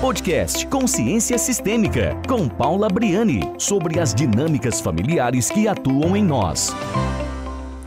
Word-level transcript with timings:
Podcast 0.00 0.64
Consciência 0.68 1.36
Sistêmica, 1.36 2.16
com 2.28 2.48
Paula 2.48 2.88
Briani, 2.88 3.40
sobre 3.58 3.98
as 3.98 4.14
dinâmicas 4.14 4.80
familiares 4.80 5.50
que 5.50 5.66
atuam 5.66 6.16
em 6.16 6.22
nós. 6.22 6.70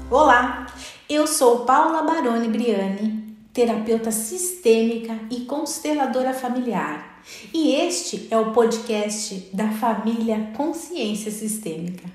Olá, 0.10 0.68
eu 1.08 1.26
sou 1.26 1.60
Paula 1.60 2.04
Baroni 2.04 2.50
Briani, 2.50 3.34
terapeuta 3.54 4.12
sistêmica 4.12 5.18
e 5.30 5.46
consteladora 5.46 6.34
familiar. 6.34 7.24
E 7.54 7.76
este 7.76 8.28
é 8.30 8.38
o 8.38 8.52
podcast 8.52 9.50
da 9.54 9.70
família 9.70 10.52
Consciência 10.54 11.32
Sistêmica. 11.32 12.10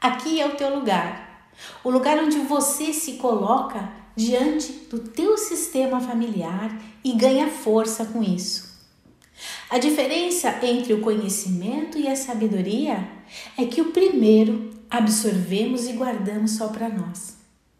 Aqui 0.00 0.40
é 0.40 0.46
o 0.46 0.54
teu 0.54 0.72
lugar, 0.72 1.50
o 1.82 1.90
lugar 1.90 2.18
onde 2.18 2.38
você 2.38 2.92
se 2.92 3.14
coloca 3.14 3.90
diante 4.14 4.72
do 4.88 5.00
teu 5.00 5.36
sistema 5.36 6.00
familiar 6.00 6.80
e 7.02 7.14
ganha 7.14 7.48
força 7.48 8.04
com 8.04 8.22
isso. 8.22 8.67
A 9.70 9.78
diferença 9.78 10.58
entre 10.62 10.92
o 10.94 11.00
conhecimento 11.00 11.98
e 11.98 12.08
a 12.08 12.16
sabedoria 12.16 13.08
é 13.56 13.64
que 13.64 13.80
o 13.80 13.92
primeiro 13.92 14.70
absorvemos 14.90 15.86
e 15.86 15.92
guardamos 15.92 16.52
só 16.52 16.68
para 16.68 16.88
nós, 16.88 17.36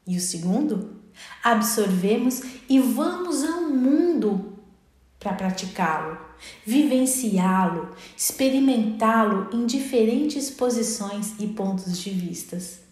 e 0.06 0.16
o 0.16 0.20
segundo 0.20 0.96
absorvemos 1.42 2.42
e 2.68 2.78
vamos 2.78 3.42
ao 3.44 3.62
mundo 3.62 4.58
para 5.18 5.32
praticá-lo, 5.32 6.18
vivenciá-lo, 6.64 7.94
experimentá-lo 8.16 9.48
em 9.52 9.66
diferentes 9.66 10.50
posições 10.50 11.34
e 11.40 11.46
pontos 11.48 11.98
de 11.98 12.10
vistas 12.10 12.88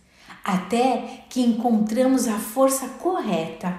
até 0.46 1.24
que 1.28 1.40
encontramos 1.40 2.28
a 2.28 2.38
força 2.38 2.86
correta 3.00 3.76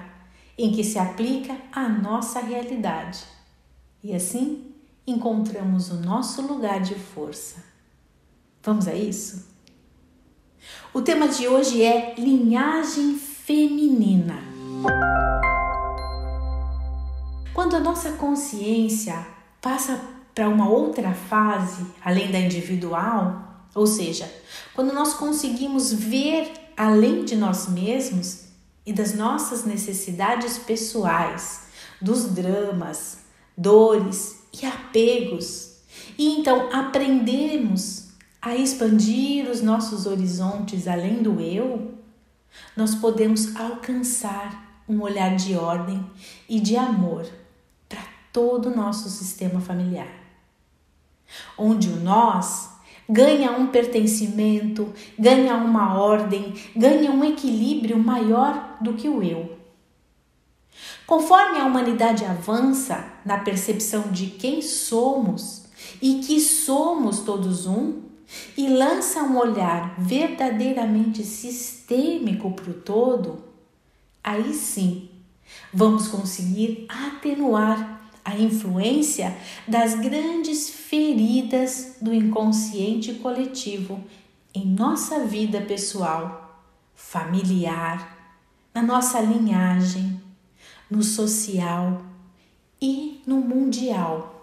em 0.58 0.70
que 0.70 0.84
se 0.84 0.98
aplica 0.98 1.56
a 1.72 1.88
nossa 1.88 2.40
realidade. 2.40 3.24
E 4.04 4.14
assim 4.14 4.67
encontramos 5.10 5.90
o 5.90 5.94
nosso 5.94 6.42
lugar 6.42 6.80
de 6.80 6.94
força. 6.94 7.64
Vamos 8.62 8.86
a 8.86 8.94
isso? 8.94 9.46
O 10.92 11.00
tema 11.00 11.28
de 11.28 11.46
hoje 11.48 11.82
é 11.82 12.14
linhagem 12.18 13.16
feminina. 13.16 14.38
Quando 17.54 17.76
a 17.76 17.80
nossa 17.80 18.12
consciência 18.12 19.26
passa 19.60 20.00
para 20.34 20.48
uma 20.48 20.68
outra 20.68 21.14
fase, 21.14 21.86
além 22.04 22.30
da 22.30 22.38
individual, 22.38 23.66
ou 23.74 23.86
seja, 23.86 24.32
quando 24.74 24.92
nós 24.92 25.14
conseguimos 25.14 25.92
ver 25.92 26.52
além 26.76 27.24
de 27.24 27.34
nós 27.34 27.68
mesmos 27.68 28.44
e 28.86 28.92
das 28.92 29.14
nossas 29.14 29.64
necessidades 29.64 30.58
pessoais, 30.58 31.66
dos 32.00 32.26
dramas, 32.26 33.18
dores 33.56 34.37
e 34.52 34.66
apegos, 34.66 35.78
e 36.16 36.38
então 36.38 36.68
aprendemos 36.72 38.08
a 38.40 38.54
expandir 38.54 39.48
os 39.50 39.62
nossos 39.62 40.06
horizontes 40.06 40.86
além 40.86 41.22
do 41.22 41.40
eu, 41.40 41.94
nós 42.76 42.94
podemos 42.94 43.54
alcançar 43.56 44.82
um 44.88 45.02
olhar 45.02 45.36
de 45.36 45.54
ordem 45.54 46.04
e 46.48 46.60
de 46.60 46.76
amor 46.76 47.26
para 47.88 48.02
todo 48.32 48.70
o 48.70 48.76
nosso 48.76 49.08
sistema 49.10 49.60
familiar, 49.60 50.08
onde 51.56 51.88
o 51.88 51.96
nós 51.96 52.70
ganha 53.08 53.52
um 53.52 53.68
pertencimento, 53.68 54.92
ganha 55.18 55.54
uma 55.56 55.98
ordem, 55.98 56.54
ganha 56.76 57.10
um 57.10 57.24
equilíbrio 57.24 57.98
maior 57.98 58.76
do 58.80 58.94
que 58.94 59.08
o 59.08 59.22
eu. 59.22 59.58
Conforme 61.06 61.58
a 61.58 61.64
humanidade 61.64 62.24
avança 62.24 63.07
na 63.24 63.38
percepção 63.38 64.10
de 64.10 64.26
quem 64.26 64.62
somos 64.62 65.64
e 66.00 66.20
que 66.20 66.40
somos 66.40 67.20
todos 67.20 67.66
um, 67.66 68.02
e 68.56 68.68
lança 68.68 69.22
um 69.22 69.38
olhar 69.38 69.94
verdadeiramente 69.98 71.24
sistêmico 71.24 72.50
para 72.52 72.70
o 72.70 72.74
todo, 72.74 73.42
aí 74.22 74.52
sim 74.52 75.08
vamos 75.72 76.08
conseguir 76.08 76.86
atenuar 76.88 78.10
a 78.24 78.36
influência 78.36 79.34
das 79.66 79.94
grandes 79.94 80.68
feridas 80.68 81.96
do 82.02 82.12
inconsciente 82.12 83.14
coletivo 83.14 84.04
em 84.54 84.66
nossa 84.66 85.24
vida 85.24 85.62
pessoal, 85.62 86.62
familiar, 86.94 88.16
na 88.74 88.82
nossa 88.82 89.20
linhagem, 89.20 90.20
no 90.90 91.02
social 91.02 92.02
e 92.80 93.20
no 93.26 93.36
mundial. 93.36 94.34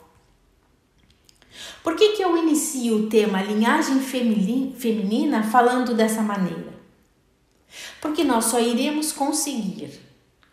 Por 1.83 1.95
que, 1.95 2.13
que 2.13 2.23
eu 2.23 2.37
inicio 2.37 2.97
o 2.97 3.09
tema 3.09 3.41
linhagem 3.41 3.99
feminina 3.99 5.43
falando 5.43 5.93
dessa 5.93 6.21
maneira? 6.21 6.73
Porque 8.01 8.23
nós 8.23 8.45
só 8.45 8.59
iremos 8.59 9.11
conseguir 9.11 9.99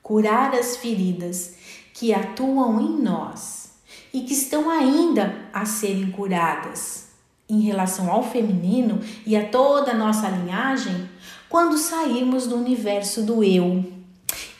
curar 0.03 0.55
as 0.55 0.77
feridas 0.77 1.57
que 1.95 2.13
atuam 2.13 2.81
em 2.81 3.03
nós 3.03 3.73
e 4.13 4.23
que 4.23 4.33
estão 4.33 4.69
ainda 4.69 5.49
a 5.53 5.65
serem 5.65 6.11
curadas 6.11 7.09
em 7.49 7.61
relação 7.61 8.11
ao 8.11 8.23
feminino 8.23 9.01
e 9.27 9.37
a 9.37 9.49
toda 9.49 9.93
a 9.93 9.97
nossa 9.97 10.29
linhagem 10.29 11.09
quando 11.49 11.77
sairmos 11.77 12.47
do 12.47 12.57
universo 12.57 13.23
do 13.23 13.45
eu 13.45 13.85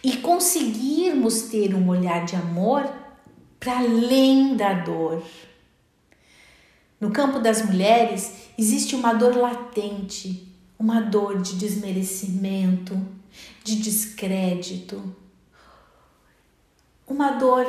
e 0.05 0.17
conseguirmos 0.19 1.43
ter 1.43 1.75
um 1.75 1.89
olhar 1.89 2.25
de 2.25 2.37
amor 2.37 3.02
para 3.63 3.79
além 3.79 4.57
da 4.57 4.73
dor. 4.73 5.23
No 7.01 7.13
campo 7.13 7.39
das 7.39 7.65
mulheres 7.65 8.49
existe 8.59 8.97
uma 8.97 9.13
dor 9.13 9.37
latente, 9.37 10.53
uma 10.77 11.01
dor 11.01 11.41
de 11.41 11.55
desmerecimento, 11.55 13.01
de 13.63 13.77
descrédito, 13.77 15.15
uma 17.07 17.31
dor 17.33 17.65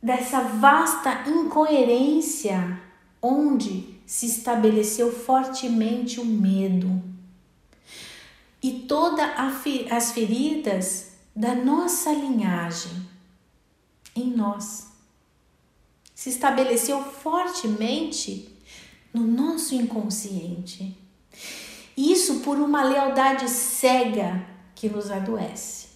dessa 0.00 0.40
vasta 0.40 1.28
incoerência 1.28 2.80
onde 3.20 3.98
se 4.06 4.26
estabeleceu 4.26 5.10
fortemente 5.10 6.20
o 6.20 6.24
medo 6.24 7.02
e 8.62 8.84
todas 8.86 9.28
as 9.90 10.12
feridas 10.12 11.14
da 11.34 11.56
nossa 11.56 12.12
linhagem 12.12 13.13
em 14.14 14.30
nós. 14.30 14.88
Se 16.14 16.30
estabeleceu 16.30 17.02
fortemente 17.02 18.54
no 19.12 19.22
nosso 19.26 19.74
inconsciente. 19.74 20.96
Isso 21.96 22.40
por 22.40 22.58
uma 22.58 22.82
lealdade 22.82 23.48
cega 23.48 24.44
que 24.74 24.88
nos 24.88 25.10
adoece. 25.10 25.86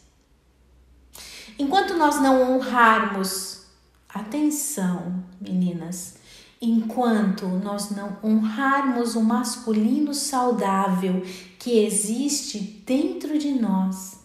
Enquanto 1.59 1.95
nós 1.95 2.21
não 2.21 2.55
honrarmos, 2.55 3.65
atenção, 4.09 5.25
meninas, 5.41 6.15
enquanto 6.63 7.47
nós 7.47 7.91
não 7.91 8.17
honrarmos 8.23 9.17
o 9.17 9.23
masculino 9.23 10.15
saudável 10.15 11.23
que 11.59 11.85
existe 11.85 12.61
dentro 12.61 13.37
de 13.37 13.51
nós 13.51 14.19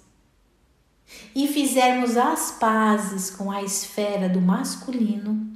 e 1.36 1.48
fizermos 1.48 2.18
as 2.18 2.52
pazes 2.52 3.30
com 3.30 3.52
a 3.52 3.64
esfera 3.64 4.30
do 4.30 4.40
masculino, 4.40 5.54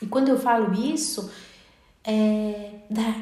e 0.00 0.06
quando 0.06 0.28
eu 0.28 0.38
falo 0.38 0.72
isso, 0.72 1.30
é 2.04 2.80
da 2.88 3.14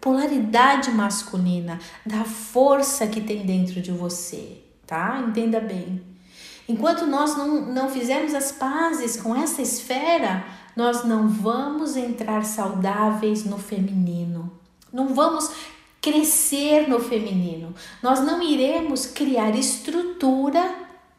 polaridade 0.00 0.90
masculina, 0.90 1.78
da 2.04 2.24
força 2.24 3.06
que 3.06 3.20
tem 3.20 3.44
dentro 3.44 3.80
de 3.80 3.92
você, 3.92 4.62
tá? 4.86 5.22
Entenda 5.28 5.60
bem. 5.60 6.02
Enquanto 6.68 7.06
nós 7.06 7.36
não, 7.36 7.66
não 7.66 7.88
fizermos 7.88 8.34
as 8.34 8.50
pazes 8.50 9.16
com 9.16 9.36
essa 9.36 9.60
esfera, 9.60 10.44
nós 10.74 11.04
não 11.04 11.28
vamos 11.28 11.96
entrar 11.96 12.44
saudáveis 12.44 13.44
no 13.44 13.58
feminino. 13.58 14.50
Não 14.92 15.14
vamos 15.14 15.50
crescer 16.02 16.88
no 16.88 16.98
feminino. 16.98 17.72
Nós 18.02 18.20
não 18.20 18.42
iremos 18.42 19.06
criar 19.06 19.56
estrutura 19.56 20.74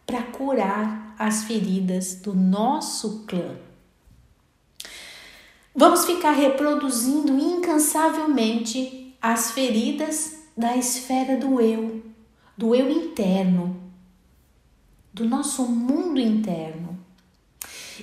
para 0.06 0.22
curar 0.22 1.16
as 1.18 1.46
feridas 1.46 2.16
do 2.16 2.36
nosso 2.36 3.24
clã. 3.26 3.56
Vamos 5.74 6.06
ficar 6.06 6.34
reproduzindo 6.34 7.40
incansavelmente 7.40 9.16
as 9.22 9.52
feridas 9.52 10.44
da 10.56 10.76
esfera 10.76 11.38
do 11.38 11.60
eu, 11.60 12.04
do 12.56 12.76
eu 12.76 12.92
interno, 12.92 13.82
do 15.14 15.26
nosso 15.26 15.64
mundo 15.64 16.20
interno. 16.20 17.00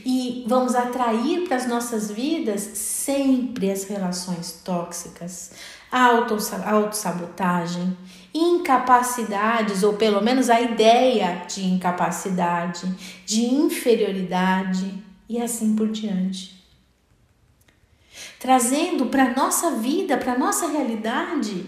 E 0.05 0.45
vamos 0.49 0.75
atrair 0.75 1.47
para 1.47 1.57
as 1.57 1.69
nossas 1.69 2.11
vidas 2.11 2.61
sempre 2.61 3.71
as 3.71 3.85
relações 3.85 4.63
tóxicas, 4.65 5.53
autossabotagem, 5.91 7.97
incapacidades, 8.33 9.83
ou 9.83 9.95
pelo 9.95 10.23
menos 10.23 10.49
a 10.49 10.61
ideia 10.61 11.45
de 11.47 11.65
incapacidade, 11.65 12.87
de 13.27 13.45
inferioridade 13.45 15.03
e 15.29 15.41
assim 15.41 15.75
por 15.75 15.89
diante. 15.89 16.61
Trazendo 18.39 19.07
para 19.07 19.25
a 19.25 19.35
nossa 19.35 19.73
vida, 19.73 20.17
para 20.17 20.35
a 20.35 20.39
nossa 20.39 20.69
realidade, 20.69 21.67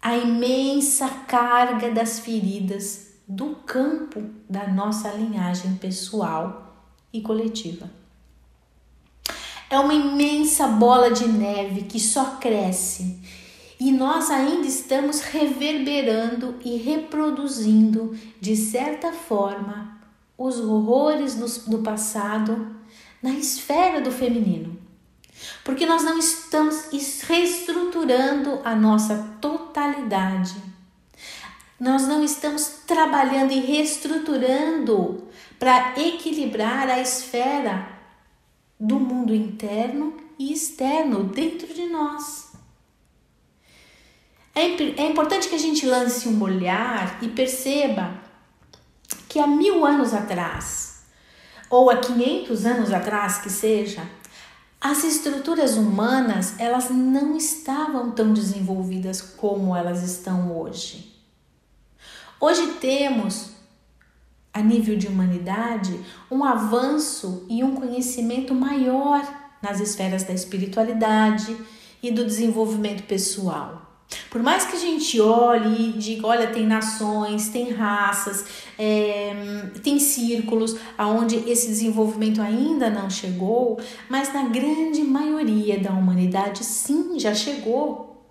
a 0.00 0.16
imensa 0.16 1.08
carga 1.26 1.90
das 1.90 2.18
feridas 2.18 3.12
do 3.26 3.56
campo 3.56 4.22
da 4.48 4.66
nossa 4.66 5.10
linhagem 5.10 5.76
pessoal 5.76 6.74
e 7.12 7.20
coletiva. 7.20 8.03
É 9.74 9.78
uma 9.80 9.92
imensa 9.92 10.68
bola 10.68 11.10
de 11.10 11.26
neve 11.26 11.82
que 11.82 11.98
só 11.98 12.36
cresce 12.36 13.18
e 13.80 13.90
nós 13.90 14.30
ainda 14.30 14.68
estamos 14.68 15.20
reverberando 15.20 16.54
e 16.64 16.76
reproduzindo, 16.76 18.16
de 18.40 18.54
certa 18.54 19.10
forma, 19.10 20.00
os 20.38 20.60
horrores 20.60 21.34
do, 21.34 21.72
do 21.72 21.78
passado 21.78 22.76
na 23.20 23.30
esfera 23.30 24.00
do 24.00 24.12
feminino. 24.12 24.78
Porque 25.64 25.84
nós 25.86 26.04
não 26.04 26.20
estamos 26.20 26.84
reestruturando 27.26 28.60
a 28.64 28.76
nossa 28.76 29.28
totalidade. 29.40 30.54
Nós 31.80 32.06
não 32.06 32.22
estamos 32.22 32.64
trabalhando 32.86 33.50
e 33.50 33.58
reestruturando 33.58 35.26
para 35.58 36.00
equilibrar 36.00 36.88
a 36.88 37.00
esfera 37.00 37.93
do 38.78 38.98
mundo 38.98 39.34
interno 39.34 40.14
e 40.38 40.52
externo 40.52 41.24
dentro 41.24 41.72
de 41.72 41.86
nós. 41.86 42.52
É, 44.54 44.62
é 45.02 45.06
importante 45.08 45.48
que 45.48 45.54
a 45.54 45.58
gente 45.58 45.84
lance 45.84 46.28
um 46.28 46.40
olhar 46.42 47.18
e 47.22 47.28
perceba 47.28 48.22
que 49.28 49.38
há 49.40 49.46
mil 49.46 49.84
anos 49.84 50.14
atrás, 50.14 51.02
ou 51.68 51.90
há 51.90 51.96
500 51.96 52.64
anos 52.64 52.92
atrás 52.92 53.38
que 53.38 53.50
seja, 53.50 54.08
as 54.80 55.02
estruturas 55.02 55.76
humanas 55.76 56.54
elas 56.60 56.90
não 56.90 57.36
estavam 57.36 58.12
tão 58.12 58.32
desenvolvidas 58.32 59.20
como 59.20 59.74
elas 59.74 60.02
estão 60.02 60.56
hoje. 60.56 61.12
Hoje 62.38 62.74
temos, 62.74 63.53
a 64.54 64.62
nível 64.62 64.96
de 64.96 65.08
humanidade, 65.08 65.98
um 66.30 66.44
avanço 66.44 67.44
e 67.50 67.64
um 67.64 67.74
conhecimento 67.74 68.54
maior 68.54 69.20
nas 69.60 69.80
esferas 69.80 70.22
da 70.22 70.32
espiritualidade 70.32 71.56
e 72.00 72.12
do 72.12 72.24
desenvolvimento 72.24 73.02
pessoal. 73.02 73.82
Por 74.30 74.42
mais 74.42 74.64
que 74.64 74.76
a 74.76 74.78
gente 74.78 75.20
olhe 75.20 75.88
e 75.88 75.92
diga, 75.92 76.28
olha, 76.28 76.46
tem 76.46 76.66
nações, 76.66 77.48
tem 77.48 77.72
raças, 77.72 78.44
é, 78.78 79.32
tem 79.82 79.98
círculos 79.98 80.76
onde 80.98 81.36
esse 81.50 81.66
desenvolvimento 81.66 82.40
ainda 82.40 82.88
não 82.88 83.10
chegou, 83.10 83.80
mas 84.08 84.32
na 84.32 84.44
grande 84.44 85.02
maioria 85.02 85.80
da 85.80 85.90
humanidade 85.90 86.62
sim 86.62 87.18
já 87.18 87.34
chegou. 87.34 88.22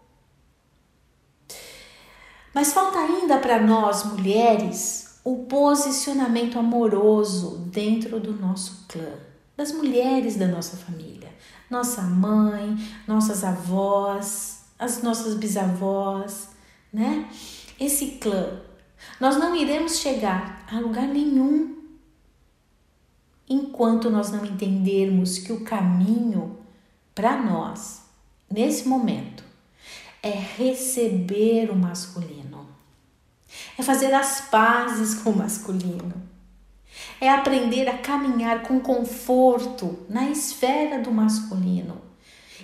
Mas 2.53 2.71
falta 2.71 2.99
ainda 2.99 3.39
para 3.39 3.59
nós 3.59 4.05
mulheres 4.05 5.02
o 5.23 5.45
posicionamento 5.45 6.59
amoroso 6.59 7.69
dentro 7.71 8.19
do 8.19 8.33
nosso 8.33 8.85
clã, 8.87 9.13
das 9.55 9.71
mulheres 9.71 10.35
da 10.35 10.47
nossa 10.47 10.75
família, 10.77 11.31
nossa 11.69 12.01
mãe, 12.01 12.77
nossas 13.07 13.43
avós 13.43 14.63
as 14.83 15.01
nossas 15.01 15.35
bisavós, 15.35 16.49
né? 16.91 17.29
Esse 17.79 18.17
clã. 18.17 18.61
Nós 19.19 19.37
não 19.37 19.55
iremos 19.55 19.99
chegar 19.99 20.65
a 20.69 20.79
lugar 20.79 21.07
nenhum 21.07 21.77
enquanto 23.49 24.09
nós 24.09 24.31
não 24.31 24.45
entendermos 24.45 25.37
que 25.37 25.51
o 25.53 25.61
caminho 25.61 26.57
para 27.13 27.41
nós, 27.41 28.03
nesse 28.49 28.87
momento, 28.87 29.43
é 30.21 30.31
receber 30.31 31.69
o 31.69 31.75
masculino, 31.75 32.52
é 33.77 33.83
fazer 33.83 34.13
as 34.13 34.41
pazes 34.41 35.15
com 35.15 35.31
o 35.31 35.37
masculino, 35.37 36.13
é 37.19 37.29
aprender 37.29 37.87
a 37.89 37.97
caminhar 37.97 38.63
com 38.63 38.79
conforto 38.79 39.99
na 40.09 40.29
esfera 40.29 40.99
do 40.99 41.11
masculino 41.11 42.01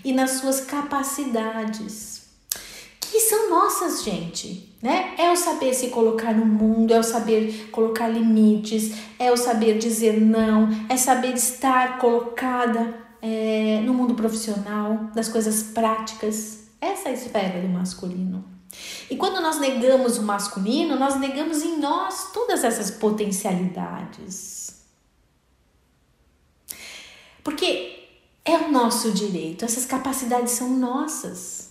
e 0.04 0.14
nas 0.14 0.32
suas 0.32 0.62
capacidades, 0.62 2.30
que 3.00 3.20
são 3.22 3.50
nossas, 3.50 4.04
gente, 4.04 4.78
né? 4.82 5.16
É 5.18 5.32
o 5.32 5.36
saber 5.36 5.74
se 5.74 5.88
colocar 5.88 6.34
no 6.34 6.46
mundo, 6.46 6.94
é 6.94 7.00
o 7.00 7.04
saber 7.04 7.70
colocar 7.72 8.08
limites, 8.08 8.94
é 9.18 9.32
o 9.32 9.38
saber 9.38 9.78
dizer 9.80 10.22
não, 10.22 10.70
é 10.88 10.96
saber 10.96 11.34
estar 11.34 11.98
colocada 11.98 12.94
é, 13.22 13.82
no 13.84 13.94
mundo 13.94 14.14
profissional, 14.14 15.10
das 15.16 15.28
coisas 15.28 15.64
práticas. 15.64 16.70
Essa 16.80 17.10
é 17.10 17.12
a 17.12 17.16
esfera 17.16 17.62
do 17.62 17.68
masculino. 17.68 18.59
E 19.10 19.16
quando 19.16 19.42
nós 19.42 19.60
negamos 19.60 20.18
o 20.18 20.24
masculino, 20.24 20.98
nós 20.98 21.20
negamos 21.20 21.64
em 21.64 21.80
nós 21.80 22.32
todas 22.32 22.64
essas 22.64 22.92
potencialidades. 22.92 24.84
Porque 27.44 28.08
é 28.46 28.58
o 28.58 28.72
nosso 28.72 29.12
direito, 29.12 29.66
essas 29.66 29.86
capacidades 29.86 30.54
são 30.54 30.70
nossas. 30.70 31.70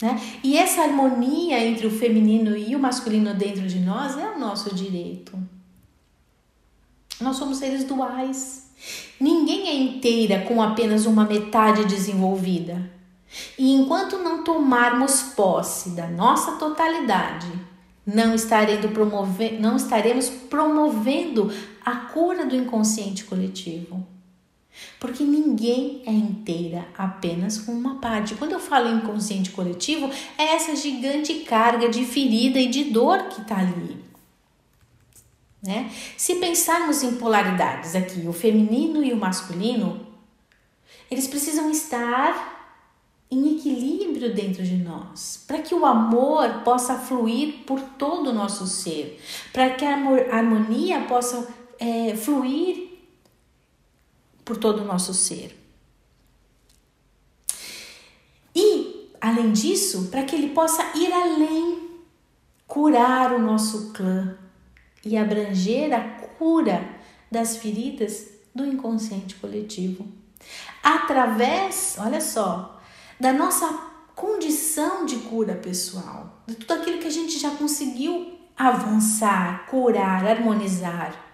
Né? 0.00 0.20
E 0.42 0.56
essa 0.56 0.82
harmonia 0.82 1.64
entre 1.64 1.86
o 1.86 1.90
feminino 1.90 2.56
e 2.56 2.74
o 2.74 2.78
masculino 2.78 3.34
dentro 3.34 3.66
de 3.66 3.78
nós 3.78 4.18
é 4.18 4.30
o 4.30 4.38
nosso 4.38 4.74
direito. 4.74 5.38
Nós 7.20 7.36
somos 7.36 7.58
seres 7.58 7.84
duais. 7.84 8.70
Ninguém 9.20 9.68
é 9.68 9.74
inteira 9.74 10.40
com 10.40 10.60
apenas 10.60 11.06
uma 11.06 11.24
metade 11.24 11.84
desenvolvida. 11.84 12.90
E 13.58 13.72
enquanto 13.72 14.18
não 14.18 14.44
tomarmos 14.44 15.22
posse 15.22 15.90
da 15.90 16.06
nossa 16.06 16.52
totalidade, 16.52 17.50
não, 18.04 18.34
estaremos 18.34 18.90
promovendo, 18.90 19.60
não 19.60 19.76
estaremos 19.76 20.28
promovendo 20.28 21.52
a 21.84 21.96
cura 21.96 22.44
do 22.44 22.56
inconsciente 22.56 23.24
coletivo. 23.24 24.06
Porque 24.98 25.22
ninguém 25.22 26.02
é 26.06 26.12
inteira 26.12 26.86
apenas 26.96 27.58
com 27.58 27.72
uma 27.72 27.96
parte. 27.96 28.34
Quando 28.34 28.52
eu 28.52 28.60
falo 28.60 28.88
inconsciente 28.88 29.50
coletivo, 29.50 30.10
é 30.38 30.54
essa 30.54 30.74
gigante 30.74 31.34
carga 31.40 31.88
de 31.88 32.04
ferida 32.04 32.58
e 32.58 32.68
de 32.68 32.84
dor 32.84 33.24
que 33.24 33.42
está 33.42 33.58
ali. 33.58 34.02
Né? 35.62 35.90
Se 36.16 36.36
pensarmos 36.36 37.02
em 37.02 37.16
polaridades 37.16 37.94
aqui, 37.94 38.26
o 38.26 38.32
feminino 38.32 39.04
e 39.04 39.12
o 39.12 39.16
masculino, 39.16 40.06
eles 41.10 41.28
precisam 41.28 41.70
estar 41.70 42.51
em 43.32 43.56
equilíbrio 43.56 44.34
dentro 44.34 44.62
de 44.62 44.76
nós, 44.76 45.42
para 45.46 45.62
que 45.62 45.74
o 45.74 45.86
amor 45.86 46.62
possa 46.64 46.98
fluir 46.98 47.64
por 47.66 47.80
todo 47.80 48.28
o 48.28 48.32
nosso 48.32 48.66
ser, 48.66 49.18
para 49.54 49.70
que 49.70 49.86
a 49.86 49.94
harmonia 50.30 51.00
possa 51.08 51.48
é, 51.78 52.14
fluir 52.14 52.90
por 54.44 54.58
todo 54.58 54.82
o 54.82 54.84
nosso 54.84 55.14
ser. 55.14 55.58
E, 58.54 59.08
além 59.18 59.50
disso, 59.50 60.08
para 60.10 60.24
que 60.24 60.36
ele 60.36 60.50
possa 60.50 60.82
ir 60.94 61.10
além, 61.10 61.88
curar 62.66 63.32
o 63.32 63.38
nosso 63.38 63.94
clã 63.94 64.36
e 65.02 65.16
abranger 65.16 65.94
a 65.94 66.02
cura 66.36 66.86
das 67.30 67.56
feridas 67.56 68.28
do 68.54 68.66
inconsciente 68.66 69.36
coletivo. 69.36 70.06
Através, 70.82 71.96
olha 71.98 72.20
só, 72.20 72.71
da 73.22 73.32
nossa 73.32 73.68
condição 74.14 75.06
de 75.06 75.16
cura 75.16 75.54
pessoal, 75.54 76.42
de 76.46 76.56
tudo 76.56 76.74
aquilo 76.74 76.98
que 76.98 77.06
a 77.06 77.10
gente 77.10 77.38
já 77.38 77.52
conseguiu 77.52 78.38
avançar, 78.56 79.66
curar, 79.66 80.26
harmonizar 80.26 81.32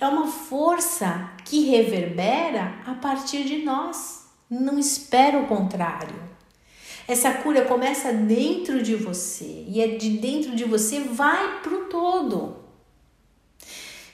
é 0.00 0.06
uma 0.06 0.26
força 0.26 1.30
que 1.44 1.64
reverbera 1.70 2.80
a 2.86 2.94
partir 2.94 3.44
de 3.44 3.64
nós. 3.64 4.26
Não 4.48 4.78
espera 4.78 5.38
o 5.38 5.46
contrário. 5.46 6.14
Essa 7.08 7.32
cura 7.32 7.64
começa 7.64 8.12
dentro 8.12 8.82
de 8.82 8.94
você 8.94 9.64
e 9.68 9.80
é 9.80 9.88
de 9.96 10.10
dentro 10.18 10.54
de 10.54 10.64
você 10.64 11.00
vai 11.00 11.60
para 11.62 11.74
o 11.74 11.84
todo. 11.86 12.56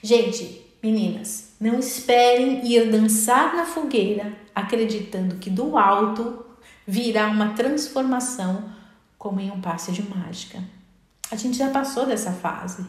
Gente, 0.02 0.66
meninas, 0.82 1.54
não 1.60 1.78
esperem 1.78 2.66
ir 2.66 2.90
dançar 2.90 3.54
na 3.56 3.64
fogueira 3.64 4.36
acreditando 4.54 5.36
que 5.36 5.48
do 5.48 5.76
alto 5.78 6.41
virá 6.86 7.28
uma 7.28 7.54
transformação 7.54 8.70
como 9.18 9.40
em 9.40 9.50
um 9.50 9.60
passe 9.60 9.92
de 9.92 10.02
mágica. 10.02 10.62
A 11.30 11.36
gente 11.36 11.56
já 11.56 11.70
passou 11.70 12.06
dessa 12.06 12.32
fase 12.32 12.84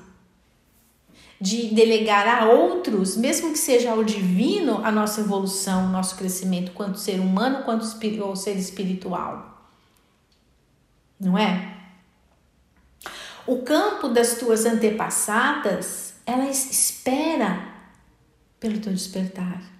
de 1.39 1.73
delegar 1.75 2.25
a 2.25 2.45
outros, 2.45 3.17
mesmo 3.17 3.51
que 3.51 3.57
seja 3.57 3.91
ao 3.91 4.03
divino, 4.03 4.79
a 4.83 4.91
nossa 4.91 5.19
evolução, 5.19 5.87
o 5.87 5.89
nosso 5.89 6.15
crescimento, 6.15 6.71
quanto 6.71 6.97
ser 6.97 7.19
humano, 7.19 7.63
quanto 7.63 7.85
ou 8.21 8.35
ser 8.35 8.55
espiritual. 8.55 9.67
Não 11.19 11.37
é? 11.37 11.77
O 13.45 13.61
campo 13.61 14.07
das 14.07 14.35
tuas 14.35 14.65
antepassadas, 14.65 16.13
ela 16.25 16.49
espera 16.49 17.67
pelo 18.57 18.79
teu 18.79 18.93
despertar. 18.93 19.72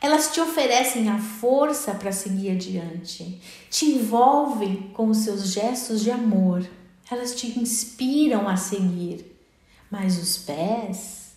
Elas 0.00 0.32
te 0.32 0.40
oferecem 0.40 1.10
a 1.10 1.18
força 1.18 1.92
para 1.92 2.10
seguir 2.10 2.52
adiante, 2.52 3.38
te 3.68 3.84
envolvem 3.84 4.90
com 4.94 5.08
os 5.08 5.18
seus 5.18 5.48
gestos 5.48 6.00
de 6.00 6.10
amor, 6.10 6.66
elas 7.10 7.34
te 7.34 7.58
inspiram 7.58 8.48
a 8.48 8.56
seguir, 8.56 9.36
mas 9.90 10.16
os 10.16 10.38
pés, 10.38 11.32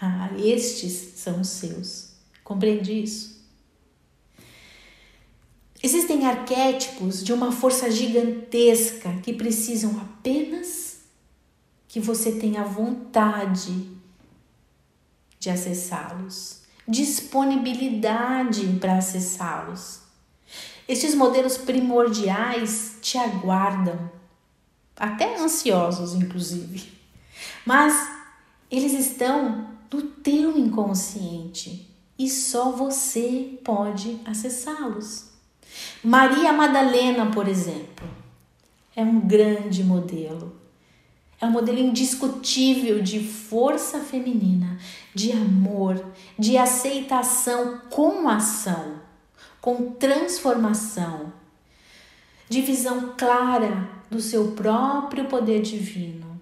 ah, 0.00 0.30
estes 0.36 1.20
são 1.20 1.40
os 1.40 1.48
seus. 1.48 2.08
Compreende 2.42 2.92
isso? 2.92 3.40
Existem 5.80 6.26
arquétipos 6.26 7.22
de 7.22 7.32
uma 7.32 7.52
força 7.52 7.88
gigantesca 7.88 9.16
que 9.22 9.32
precisam 9.32 10.00
apenas 10.00 11.02
que 11.86 12.00
você 12.00 12.32
tenha 12.32 12.64
vontade 12.64 13.90
de 15.38 15.50
acessá-los 15.50 16.61
disponibilidade 16.92 18.66
para 18.78 18.98
acessá-los. 18.98 20.02
Estes 20.86 21.14
modelos 21.14 21.56
primordiais 21.56 22.98
te 23.00 23.16
aguardam, 23.16 24.10
até 24.94 25.38
ansiosos, 25.40 26.14
inclusive, 26.14 26.92
mas 27.64 27.94
eles 28.70 28.92
estão 28.92 29.68
no 29.90 30.02
teu 30.02 30.58
inconsciente 30.58 31.88
e 32.18 32.28
só 32.28 32.70
você 32.70 33.58
pode 33.64 34.20
acessá-los. 34.26 35.30
Maria 36.04 36.52
Madalena, 36.52 37.30
por 37.30 37.48
exemplo, 37.48 38.06
é 38.94 39.02
um 39.02 39.20
grande 39.20 39.82
modelo 39.82 40.61
é 41.42 41.46
um 41.46 41.50
modelo 41.50 41.80
indiscutível 41.80 43.02
de 43.02 43.18
força 43.18 43.98
feminina, 43.98 44.78
de 45.12 45.32
amor, 45.32 46.12
de 46.38 46.56
aceitação 46.56 47.80
com 47.90 48.28
ação, 48.28 49.00
com 49.60 49.90
transformação, 49.90 51.32
de 52.48 52.60
visão 52.60 53.14
clara 53.18 53.90
do 54.08 54.20
seu 54.20 54.52
próprio 54.52 55.24
poder 55.24 55.62
divino. 55.62 56.40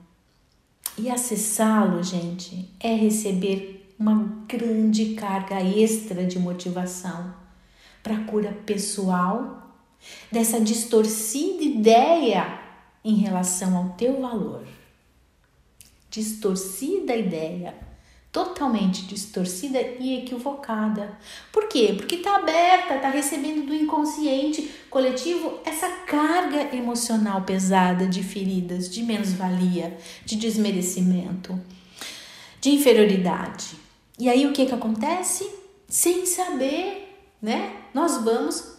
E 0.99 1.11
acessá-lo, 1.11 2.02
gente, 2.02 2.69
é 2.78 2.95
receber 2.95 3.95
uma 3.99 4.45
grande 4.47 5.14
carga 5.14 5.62
extra 5.62 6.26
de 6.26 6.38
motivação 6.38 7.35
para 8.02 8.16
a 8.16 8.25
cura 8.25 8.52
pessoal 8.66 9.78
dessa 10.30 10.61
distorcida 10.61 11.62
ideia 11.62 12.61
em 13.02 13.14
relação 13.14 13.75
ao 13.75 13.88
teu 13.90 14.21
valor 14.21 14.80
distorcida 16.11 17.14
ideia, 17.14 17.75
totalmente 18.33 19.05
distorcida 19.07 19.81
e 19.81 20.19
equivocada. 20.19 21.19
Por 21.52 21.69
quê? 21.69 21.95
Porque 21.97 22.17
está 22.17 22.37
aberta, 22.37 22.97
está 22.97 23.11
recebendo 23.11 23.67
do 23.67 23.75
inconsciente 23.75 24.71
coletivo 24.88 25.61
essa 25.64 25.88
carga 26.07 26.75
emocional 26.75 27.43
pesada 27.43 28.07
de 28.07 28.23
feridas, 28.23 28.90
de 28.90 29.02
menos-valia, 29.02 29.97
de 30.25 30.37
desmerecimento, 30.37 31.59
de 32.61 32.71
inferioridade. 32.71 33.76
E 34.19 34.29
aí 34.29 34.47
o 34.47 34.52
que 34.52 34.67
que 34.67 34.75
acontece? 34.75 35.49
Sem 35.88 36.26
saber, 36.26 37.17
né? 37.40 37.76
Nós 37.95 38.23
vamos 38.23 38.76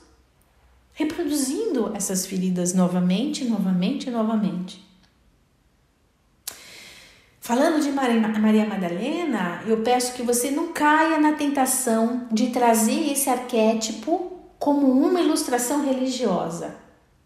reproduzindo 0.93 1.91
essas 1.95 2.25
feridas 2.25 2.73
novamente, 2.73 3.43
novamente, 3.45 4.09
novamente. 4.09 4.90
Falando 7.43 7.81
de 7.81 7.91
Maria 7.91 8.67
Madalena, 8.67 9.63
eu 9.65 9.81
peço 9.81 10.13
que 10.13 10.21
você 10.21 10.51
não 10.51 10.71
caia 10.71 11.19
na 11.19 11.33
tentação 11.33 12.27
de 12.31 12.51
trazer 12.51 13.11
esse 13.11 13.31
arquétipo 13.31 14.39
como 14.59 14.91
uma 14.91 15.19
ilustração 15.19 15.83
religiosa 15.83 16.75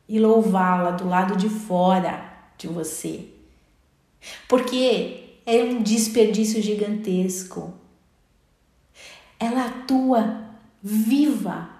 e 0.07 0.17
louvá-la 0.17 0.91
do 0.91 1.05
lado 1.05 1.35
de 1.35 1.49
fora 1.49 2.33
de 2.57 2.65
você. 2.65 3.27
Porque 4.47 5.41
é 5.45 5.61
um 5.65 5.83
desperdício 5.83 6.61
gigantesco. 6.61 7.73
Ela 9.37 9.65
atua 9.65 10.45
viva 10.81 11.71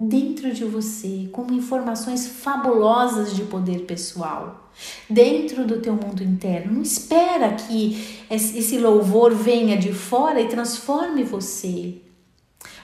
dentro 0.00 0.50
de 0.54 0.64
você, 0.64 1.28
com 1.30 1.52
informações 1.52 2.26
fabulosas 2.26 3.36
de 3.36 3.42
poder 3.42 3.80
pessoal, 3.80 4.61
dentro 5.08 5.66
do 5.66 5.80
teu 5.80 5.94
mundo 5.94 6.22
interno. 6.22 6.74
Não 6.74 6.82
espera 6.82 7.52
que 7.54 8.24
esse 8.30 8.78
louvor 8.78 9.34
venha 9.34 9.76
de 9.76 9.92
fora 9.92 10.40
e 10.40 10.48
transforme 10.48 11.22
você. 11.22 11.96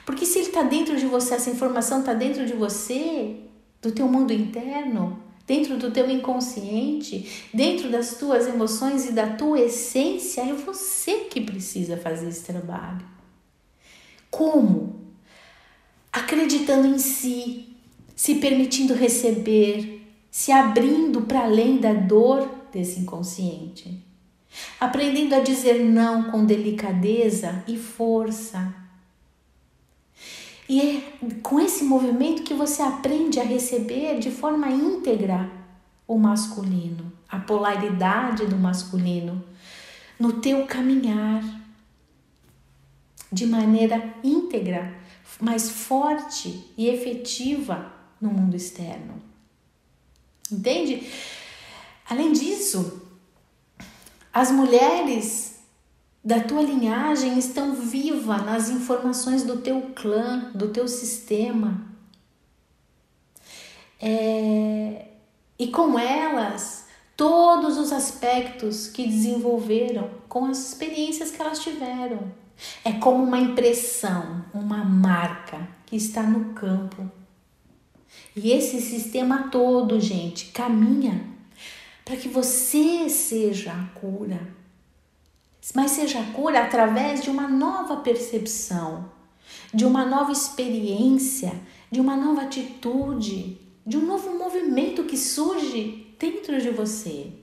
Porque 0.05 0.25
se 0.25 0.39
ele 0.39 0.47
está 0.47 0.63
dentro 0.63 0.97
de 0.97 1.05
você, 1.05 1.35
essa 1.35 1.49
informação 1.49 1.99
está 1.99 2.13
dentro 2.13 2.45
de 2.45 2.53
você, 2.53 3.37
do 3.81 3.91
teu 3.91 4.07
mundo 4.07 4.33
interno, 4.33 5.21
dentro 5.45 5.77
do 5.77 5.91
teu 5.91 6.09
inconsciente, 6.09 7.49
dentro 7.53 7.89
das 7.89 8.15
tuas 8.15 8.47
emoções 8.47 9.07
e 9.07 9.11
da 9.11 9.27
tua 9.27 9.59
essência, 9.59 10.41
é 10.41 10.53
você 10.53 11.25
que 11.29 11.41
precisa 11.41 11.97
fazer 11.97 12.29
esse 12.29 12.43
trabalho. 12.43 13.05
Como? 14.31 14.99
acreditando 16.11 16.87
em 16.87 16.97
si, 16.97 17.67
se 18.15 18.35
permitindo 18.35 18.93
receber, 18.93 19.98
se 20.31 20.51
abrindo 20.51 21.21
para 21.21 21.43
além 21.43 21.77
da 21.77 21.93
dor 21.93 22.47
desse 22.71 22.99
inconsciente, 22.99 24.03
aprendendo 24.79 25.33
a 25.33 25.39
dizer 25.39 25.83
não 25.83 26.31
com 26.31 26.45
delicadeza 26.45 27.63
e 27.67 27.77
força. 27.77 28.73
E 30.67 30.81
é 30.81 31.01
com 31.41 31.59
esse 31.59 31.83
movimento 31.83 32.43
que 32.43 32.53
você 32.53 32.81
aprende 32.81 33.39
a 33.39 33.43
receber 33.43 34.19
de 34.19 34.29
forma 34.29 34.69
íntegra 34.69 35.49
o 36.07 36.17
masculino, 36.17 37.11
a 37.27 37.39
polaridade 37.39 38.45
do 38.45 38.55
masculino 38.55 39.43
no 40.19 40.33
teu 40.33 40.65
caminhar 40.65 41.43
de 43.31 43.45
maneira 43.45 44.15
íntegra 44.23 44.93
mais 45.39 45.69
forte 45.69 46.71
e 46.77 46.87
efetiva 46.87 47.93
no 48.19 48.29
mundo 48.29 48.55
externo. 48.55 49.28
Entende? 50.51 51.11
Além 52.09 52.31
disso, 52.31 53.01
as 54.33 54.51
mulheres 54.51 55.59
da 56.23 56.39
tua 56.39 56.61
linhagem 56.61 57.37
estão 57.37 57.75
vivas 57.75 58.43
nas 58.43 58.69
informações 58.69 59.43
do 59.43 59.57
teu 59.57 59.93
clã, 59.95 60.51
do 60.53 60.69
teu 60.69 60.87
sistema. 60.87 61.87
É, 64.01 65.07
e 65.57 65.67
com 65.67 65.99
elas, 65.99 66.85
todos 67.15 67.77
os 67.77 67.91
aspectos 67.91 68.87
que 68.87 69.05
desenvolveram 69.07 70.09
com 70.27 70.45
as 70.45 70.69
experiências 70.69 71.31
que 71.31 71.41
elas 71.41 71.59
tiveram. 71.59 72.31
É 72.83 72.93
como 72.93 73.23
uma 73.23 73.39
impressão, 73.39 74.45
uma 74.53 74.83
marca 74.83 75.67
que 75.85 75.95
está 75.95 76.23
no 76.23 76.53
campo. 76.53 77.09
E 78.41 78.53
esse 78.53 78.79
sistema 78.79 79.49
todo, 79.49 79.99
gente, 79.99 80.45
caminha 80.53 81.27
para 82.05 82.15
que 82.15 82.29
você 82.29 83.09
seja 83.09 83.73
a 83.73 83.99
cura. 83.99 84.39
Mas 85.75 85.91
seja 85.91 86.21
a 86.21 86.31
cura 86.31 86.63
através 86.63 87.21
de 87.21 87.29
uma 87.29 87.49
nova 87.49 87.97
percepção, 87.97 89.11
de 89.73 89.83
uma 89.83 90.05
nova 90.05 90.31
experiência, 90.31 91.51
de 91.91 91.99
uma 91.99 92.15
nova 92.15 92.43
atitude, 92.43 93.59
de 93.85 93.97
um 93.97 94.05
novo 94.05 94.33
movimento 94.39 95.03
que 95.03 95.17
surge 95.17 96.15
dentro 96.17 96.61
de 96.61 96.69
você. 96.69 97.33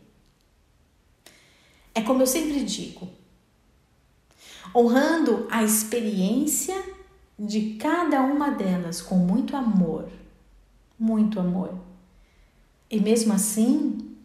É 1.94 2.00
como 2.00 2.22
eu 2.22 2.26
sempre 2.26 2.64
digo, 2.64 3.06
honrando 4.74 5.46
a 5.50 5.62
experiência 5.62 6.82
de 7.38 7.74
cada 7.74 8.22
uma 8.22 8.50
delas 8.50 9.02
com 9.02 9.16
muito 9.16 9.54
amor, 9.54 10.08
muito 10.98 11.38
amor. 11.38 11.74
E 12.90 13.00
mesmo 13.00 13.32
assim, 13.32 14.16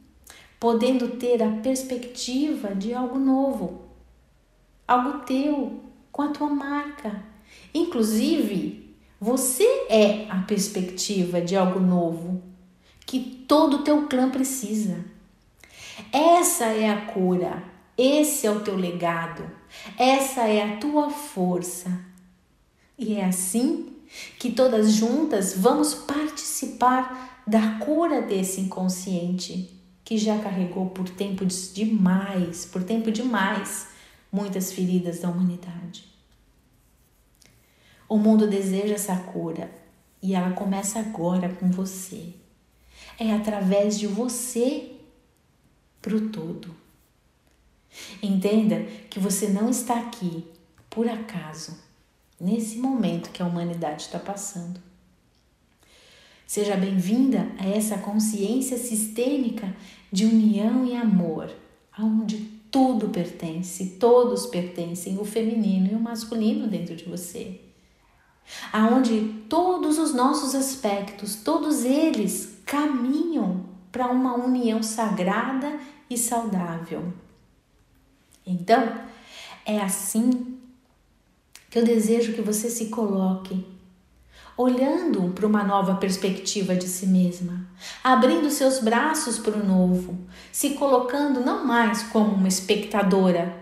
podendo 0.60 1.18
ter 1.18 1.42
a 1.42 1.50
perspectiva 1.62 2.76
de 2.76 2.94
algo 2.94 3.18
novo, 3.18 3.82
algo 4.88 5.20
teu, 5.20 5.82
com 6.12 6.22
a 6.22 6.28
tua 6.30 6.50
marca. 6.50 7.24
Inclusive, 7.74 8.96
você 9.20 9.66
é 9.90 10.28
a 10.30 10.40
perspectiva 10.40 11.42
de 11.42 11.56
algo 11.56 11.80
novo 11.80 12.42
que 13.06 13.20
todo 13.48 13.78
o 13.78 13.84
teu 13.84 14.08
clã 14.08 14.30
precisa. 14.30 15.04
Essa 16.12 16.66
é 16.66 16.90
a 16.90 17.06
cura, 17.08 17.64
esse 17.98 18.48
é 18.48 18.52
o 18.52 18.62
teu 18.62 18.76
legado, 18.76 19.50
essa 19.98 20.48
é 20.48 20.64
a 20.64 20.78
tua 20.78 21.10
força. 21.10 21.90
E 22.98 23.16
é 23.16 23.26
assim 23.26 23.91
que 24.38 24.52
todas 24.52 24.94
juntas 24.94 25.54
vamos 25.58 25.94
participar 25.94 27.44
da 27.48 27.80
cura 27.80 28.22
desse 28.22 28.62
inconsciente 28.62 29.70
que 30.04 30.18
já 30.18 30.38
carregou 30.40 30.90
por 30.90 31.10
tempo 31.10 31.46
demais, 31.46 32.66
por 32.66 32.84
tempo 32.84 33.12
demais 33.12 33.88
muitas 34.32 34.72
feridas 34.72 35.20
da 35.20 35.30
humanidade. 35.30 36.06
O 38.08 38.18
mundo 38.18 38.48
deseja 38.48 38.96
essa 38.96 39.16
cura 39.16 39.72
e 40.22 40.36
ela 40.36 40.52
começa 40.52 41.00
agora 41.00 41.50
com 41.50 41.72
você. 41.72 42.34
É 43.18 43.34
através 43.34 43.98
de 43.98 44.08
você 44.08 44.92
para 46.02 46.16
o 46.16 46.30
todo. 46.30 46.76
Entenda 48.22 48.84
que 49.10 49.20
você 49.20 49.48
não 49.48 49.70
está 49.70 50.00
aqui 50.00 50.46
por 50.90 51.08
acaso, 51.08 51.78
nesse 52.42 52.80
momento 52.80 53.30
que 53.30 53.42
a 53.42 53.46
humanidade 53.46 54.02
está 54.02 54.18
passando. 54.18 54.80
Seja 56.48 56.76
bem-vinda 56.76 57.48
a 57.60 57.68
essa 57.68 58.00
consciência 58.00 58.78
sistêmica 58.78 59.74
de 60.12 60.26
união 60.26 60.84
e 60.86 60.96
amor, 60.96 61.54
aonde 61.96 62.38
tudo 62.72 63.10
pertence, 63.10 63.98
todos 64.00 64.48
pertencem, 64.48 65.20
o 65.20 65.24
feminino 65.24 65.92
e 65.92 65.96
o 65.96 66.00
masculino 66.00 66.68
dentro 66.68 66.96
de 66.96 67.06
você. 67.06 67.62
Aonde 68.74 69.46
todos 69.48 70.00
os 70.00 70.14
nossos 70.14 70.56
aspectos, 70.56 71.36
todos 71.36 71.86
eles 71.86 72.60
caminham 72.66 73.66
para 73.92 74.08
uma 74.08 74.34
união 74.34 74.82
sagrada 74.82 75.80
e 76.10 76.18
saudável. 76.18 77.14
Então, 78.46 79.00
é 79.66 79.80
assim 79.80 80.60
que 81.72 81.80
eu 81.80 81.86
desejo 81.86 82.34
que 82.34 82.42
você 82.42 82.70
se 82.70 82.88
coloque, 82.88 83.66
olhando 84.58 85.30
para 85.30 85.48
uma 85.48 85.64
nova 85.64 85.96
perspectiva 85.96 86.76
de 86.76 86.86
si 86.86 87.08
mesma, 87.08 87.66
abrindo 88.04 88.52
seus 88.52 88.80
braços 88.80 89.40
para 89.40 89.58
o 89.58 89.66
novo, 89.66 90.20
se 90.52 90.72
colocando 90.72 91.40
não 91.40 91.66
mais 91.66 92.04
como 92.04 92.36
uma 92.36 92.50
espectadora 92.50 93.58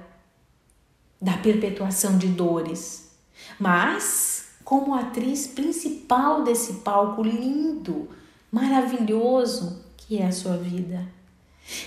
da 1.22 1.38
perpetuação 1.38 2.18
de 2.18 2.28
dores, 2.30 3.12
mas 3.60 4.54
como 4.66 4.96
atriz 4.96 5.46
principal 5.46 6.44
desse 6.44 6.74
palco 6.82 7.22
lindo, 7.22 8.10
maravilhoso 8.52 9.86
que 9.96 10.18
é 10.18 10.26
a 10.26 10.32
sua 10.32 10.58
vida. 10.58 11.08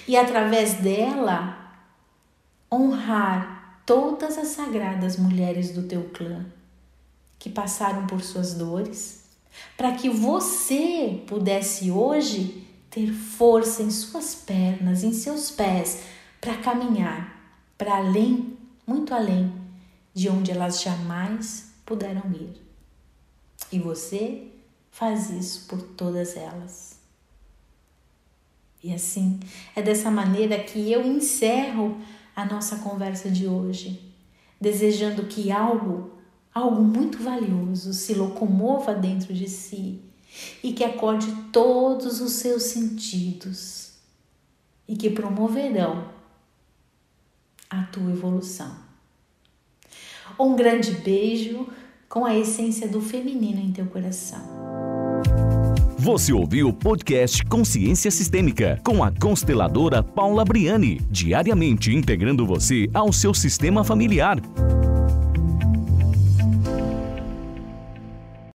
E 0.07 0.17
através 0.17 0.75
dela, 0.75 1.59
honrar 2.71 3.52
todas 3.93 4.39
as 4.39 4.49
sagradas 4.49 5.19
mulheres 5.19 5.71
do 5.71 5.83
teu 5.83 6.05
clã 6.05 6.47
que 7.39 7.51
passaram 7.51 8.07
por 8.07 8.23
suas 8.23 8.55
dores, 8.55 9.25
para 9.77 9.93
que 9.93 10.09
você 10.09 11.23
pudesse 11.27 11.91
hoje 11.91 12.67
ter 12.89 13.13
força 13.13 13.83
em 13.83 13.91
suas 13.91 14.35
pernas, 14.35 15.05
em 15.05 15.13
seus 15.13 15.51
pés, 15.51 16.05
para 16.41 16.57
caminhar 16.57 17.39
para 17.77 17.99
além, 17.99 18.57
muito 18.87 19.13
além 19.13 19.53
de 20.15 20.31
onde 20.31 20.51
elas 20.51 20.81
jamais 20.81 21.75
puderam 21.85 22.23
ir. 22.33 22.63
E 23.71 23.79
você 23.79 24.47
faz 24.91 25.29
isso 25.29 25.67
por 25.69 25.83
todas 25.83 26.35
elas. 26.35 26.99
E 28.83 28.95
assim, 28.95 29.39
é 29.77 29.83
dessa 29.83 30.11
maneira 30.11 30.59
que 30.59 30.91
eu 30.91 31.07
encerro 31.07 32.01
a 32.35 32.45
nossa 32.45 32.77
conversa 32.77 33.31
de 33.31 33.47
hoje, 33.47 34.15
desejando 34.61 35.25
que 35.25 35.53
algo, 35.53 36.13
algo 36.55 36.83
muito 36.83 37.19
valioso, 37.23 37.93
se 37.93 38.15
locomova 38.15 38.95
dentro 38.95 39.35
de 39.35 39.49
si 39.49 40.01
e 40.63 40.73
que 40.73 40.85
acorde 40.85 41.31
todos 41.53 42.21
os 42.21 42.33
seus 42.33 42.65
sentidos 42.65 43.93
e 44.89 44.97
que 44.97 45.11
promoverão 45.11 46.11
a 47.69 47.83
tua 47.85 48.11
evolução. 48.11 48.75
Um 50.39 50.57
grande 50.57 50.93
beijo 50.93 51.69
com 52.09 52.25
a 52.25 52.37
essência 52.37 52.89
do 52.89 53.01
feminino 53.01 53.61
em 53.61 53.73
teu 53.73 53.87
coração. 53.87 54.72
Você 55.99 56.33
ouviu 56.33 56.69
o 56.69 56.73
podcast 56.73 57.45
Consciência 57.45 58.11
Sistêmica 58.11 58.81
com 58.85 59.05
a 59.05 59.13
consteladora 59.13 60.03
Paula 60.03 60.45
Briani, 60.45 61.01
diariamente 61.11 61.95
integrando 61.95 62.47
você 62.47 62.89
ao 62.93 63.13
seu 63.13 63.33
sistema 63.33 63.85
familiar. 63.85 64.39